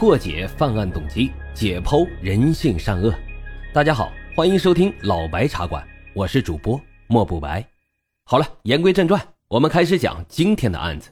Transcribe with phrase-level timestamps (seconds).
[0.00, 3.14] 破解犯案动机，解剖人性善恶。
[3.70, 7.62] 大家好，欢迎收听老白茶馆，我是主播莫不白。
[8.24, 11.10] 好了，言归正传，我们开始讲今天的案子。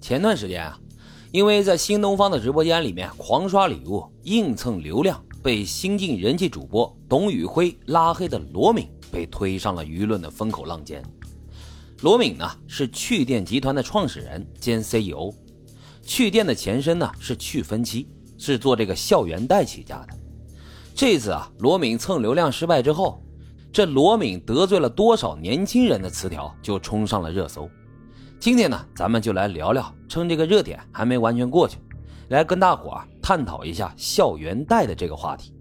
[0.00, 0.78] 前段时间啊，
[1.32, 11.02] 因为在新东方的直播间里面狂刷礼物、硬蹭流量，被新晋人气主播董宇辉拉黑的罗敏，被推上了舆论的风口浪尖。
[12.02, 15.34] 罗敏呢是趣店集团的创始人兼 CEO，
[16.06, 18.08] 趣店的前身呢是趣分期，
[18.38, 20.14] 是做这个校园贷起家的。
[20.94, 23.20] 这次啊，罗敏蹭流量失败之后，
[23.72, 27.68] 这罗敏得罪了多少年轻人的词条就冲上了热搜。
[28.38, 31.78] 今天呢，咱们就来聊聊，趁这个热点还没完全过去，
[32.28, 35.52] 来跟大伙儿探讨一下校园贷的这个话题。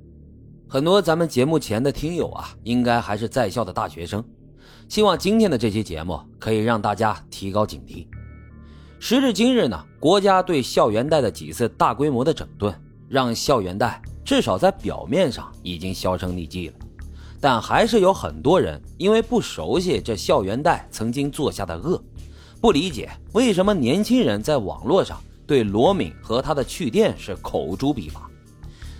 [0.68, 4.24] 很多咱们节目前的听友啊，应该还是在校的大学生。
[4.88, 8.08] 希望今天的这期节目可以让大家提高警惕。
[8.99, 12.73] 时至今日呢，国家对校园贷的几次大规模的整顿，
[13.08, 16.74] 让校园贷至少在表面上已经销声匿迹了。
[17.40, 22.02] 但还是有很多人因为不熟悉这校园贷曾经做下的恶，
[22.60, 28.27] 不理解为什么年轻人在网络上对罗敏和他的趣店是口诛笔伐。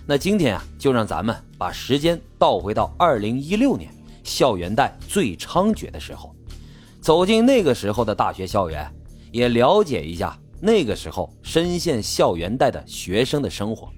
[0.06, 3.90] 那今天啊，就让咱们把时间倒回到二零一六年。
[4.22, 6.34] 校园贷最猖獗的时候，
[7.00, 8.92] 走进那个时候的大学校园，
[9.36, 13.92] 也了解一下那个时候深陷校园贷的学生的生活。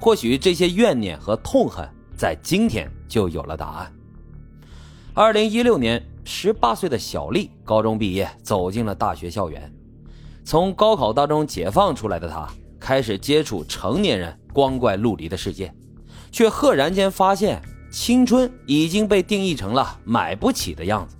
[0.00, 3.92] 或许这些怨念和痛恨在今天就有了答案。
[5.14, 9.72] 二零一六年，十八岁的小丽高中毕业，走进了大学校园。
[10.44, 12.48] 从高考当中解放出来的她，
[12.80, 15.72] 开始接触成年人光怪陆离的世界，
[16.32, 17.62] 却赫然间发现。
[17.88, 21.15] 青春已经被定义成了买不起的样子。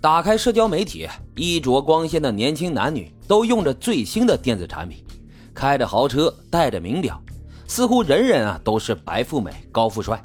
[0.00, 5.04] 打开社交媒体，衣着光鲜的年轻男女都用着最新的电子产品，
[5.52, 7.20] 开着豪车，戴着名表，
[7.66, 10.22] 似乎人人啊都是白富美、高富帅。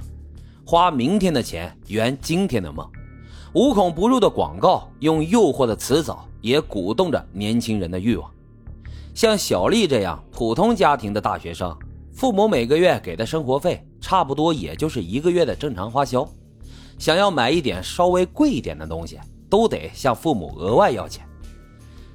[0.64, 2.88] 花明天的钱圆今天的梦，
[3.54, 8.30] 无孔不入的广告用诱惑的词藻也鼓动着年轻人的欲望。
[9.16, 11.76] 像小丽这样普通家庭的大学生，
[12.14, 13.84] 父母每个月给的生活费。
[14.00, 16.28] 差不多也就是一个月的正常花销，
[17.00, 19.18] 想要买一点稍微贵一点的东西，
[19.54, 21.24] 都得向父母额外要钱。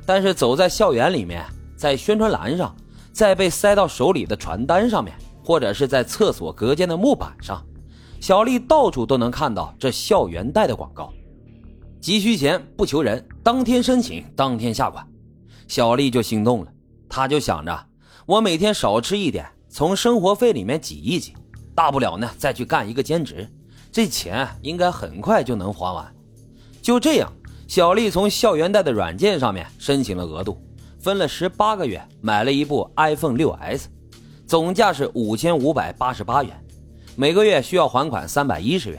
[0.04, 1.44] 但是走在校园里面，
[1.76, 2.74] 在宣传栏上，
[3.12, 7.64] 在被塞到手里的传单上面，或者是在厕所隔间的木板上，
[8.20, 11.12] 小丽到处都能看到这校园贷的广告。
[12.00, 15.06] 急需钱不求人，当天申请当天下款。
[15.68, 16.72] 小丽就心动了，
[17.08, 17.86] 她就想着，
[18.26, 21.34] 我每天少吃一点，从生活费里面挤一挤。
[21.72, 23.48] 大不了呢，再去干一个兼职，
[23.92, 26.12] 这钱应该很快就能还完。
[26.88, 27.30] 就这样，
[27.66, 30.56] 小丽从校园贷的软件上面申请了额度，
[30.98, 33.90] 分了十八个月买了一部 iPhone 六 S，
[34.46, 36.58] 总价是五千五百八十八元，
[37.14, 38.98] 每个月需要还款三百一十元。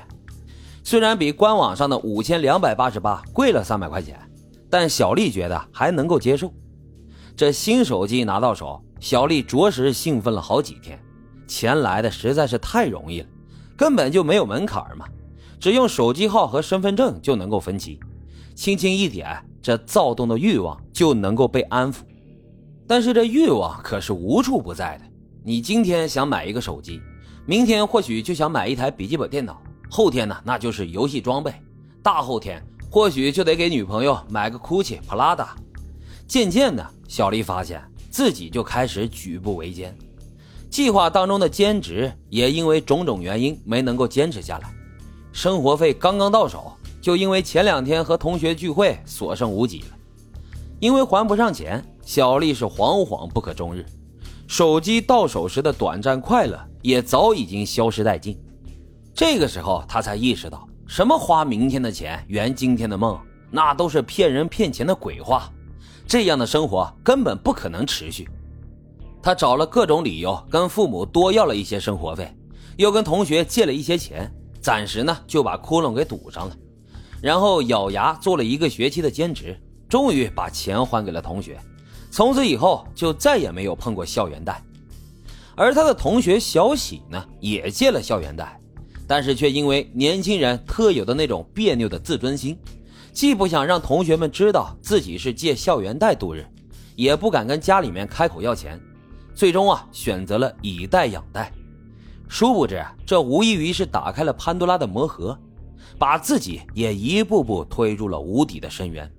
[0.84, 4.20] 虽然比官网上的五千两百八十八贵了三百块钱，
[4.70, 6.54] 但小丽觉得还能够接受。
[7.36, 11.00] 这新手机拿到手，小丽着实兴奋了好几天。
[11.48, 13.28] 钱来的实在是太容易了，
[13.76, 15.08] 根本就没有门槛嘛，
[15.60, 18.00] 只用手机号和身份证就能够分期，
[18.56, 21.98] 轻轻一点，这躁动的欲望就能够被安抚。
[22.88, 25.06] 但是这欲望可是无处不在的，
[25.44, 27.02] 你今天想买一个手机，
[27.46, 31.54] 明天或许就想买一台笔记本电脑，后天呢那就是游戏装备，
[32.02, 35.48] 大后天或许就得给女朋友买个 GUCCI、Prada。
[36.26, 39.96] 渐渐的，小丽发现自己就开始举步维艰。
[40.70, 44.72] 计划当中的兼职也因为种种原因没能够坚持下来，
[45.32, 49.88] 生活费刚刚到手，就因为前两天和同学聚会所剩无几了。
[50.80, 53.86] 因为还不上钱，小丽是惶惶不可终日。
[54.48, 58.38] 手机到手时的短暂快乐也早已经消失殆尽。
[59.14, 63.20] 这个时候，她才意识到，什么花明天的钱圆今天的梦，
[63.52, 65.52] 那都是骗人骗钱的鬼话。
[66.08, 68.28] 这样的生活根本不可能持续。
[69.22, 72.34] 他找了各种理由，跟父母多要了一些生活费，
[72.78, 76.56] 又跟同学借了一些钱，暂时呢就把窟窿给堵上了。
[77.22, 79.60] 然后咬牙做了一个学期的兼职，
[79.90, 81.60] 终于把钱还给了同学。
[82.12, 84.64] 从此以后就再也没有碰过校园贷。
[85.56, 88.60] 而他的同学小喜呢，也借了校园贷，
[89.06, 92.58] 但是却因为年轻人特有的那种别扭的自尊心，
[93.12, 96.48] 既不想让同学们知道自己是借校园贷度日，
[96.96, 98.80] 也不敢跟家里面开口要钱。
[99.36, 101.52] 最终啊，选择了以贷养贷，
[102.30, 105.38] 殊不知这无异于是打开了潘多拉的魔盒，
[105.98, 109.12] 把自己也一步步推入了无底的深渊。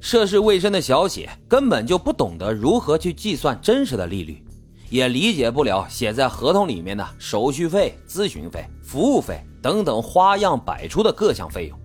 [0.00, 4.42] 涉世未深的小写根本就不懂得如何去计算真实的利率，
[4.88, 11.78] 也理解不了写在合同里面的手续费、咨询费、服务费等等花样百出的各项费用。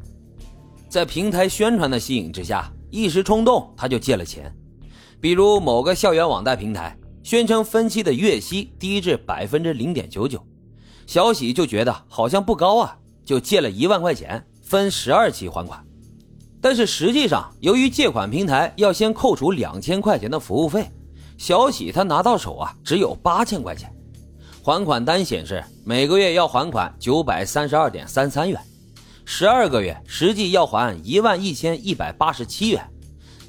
[0.90, 4.52] 在平台宣传的吸引之下，一时冲动他就借了钱，
[5.20, 6.98] 比如某个校园网贷平台
[7.28, 10.42] 宣称分期的月息低至百分之零点九九，
[11.06, 15.86] 小喜就觉得好像不高啊，就借了一万块钱，分十二期还款。
[16.62, 20.90] 但是实际上，由于借款平台要先扣除两千块钱的服务费，
[21.38, 23.94] 小喜他拿到手啊只有八千块钱。
[24.64, 28.58] 还款单显示每个月要还款九百三十二点三三元，
[29.26, 32.90] 十二个月实际要还一万一千一百八十七元，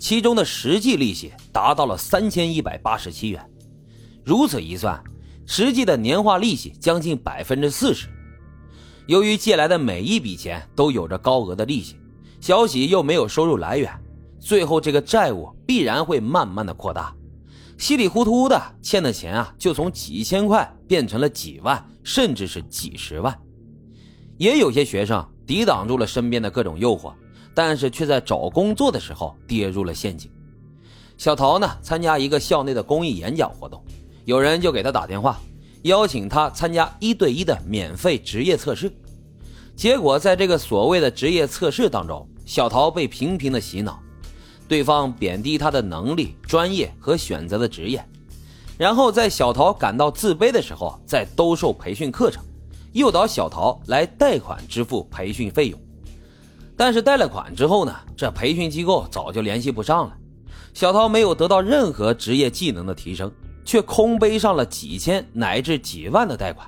[0.00, 3.40] 其中的实际利息达到了三千一百八十七元。
[4.28, 5.02] 如此一算，
[5.46, 8.08] 实际的年化利息将近百分之四十。
[9.06, 11.96] 由于借来的每一笔钱都有着高额的利息。
[12.38, 13.90] 小喜又没有收入来源，
[14.38, 17.16] 最后这个债务必然会慢慢的扩大，
[17.78, 23.34] 稀里糊涂的欠的钱啊，就从几千块变成了几万，甚至是几十万。
[24.36, 27.14] 也有些学生抵挡住了身边的各种诱惑，
[27.54, 30.31] 但是却在找工作的时候跌入了陷阱。
[31.16, 33.82] 小陶呢，参加一个校内的公益演讲活动，
[34.28, 35.40] 有人就给他打电话，
[35.84, 38.92] 邀请他参加一对一的免费职业测试。
[39.75, 43.98] 结果，在这个所谓的职业测试当中，小陶被频频的洗脑，
[44.69, 48.04] 对方贬低他的能力、专业和选择的职业，
[48.76, 52.44] 然后在小陶感到自卑的时候，再兜售培训课程，
[52.92, 55.81] 诱导小陶来贷款支付培训费用。
[56.76, 60.14] 但是贷了款之后呢，这培训机构早就联系不上了，
[60.74, 63.32] 小陶没有得到任何职业技能的提升，
[63.69, 66.67] 却空背上了几千乃至几万的贷款。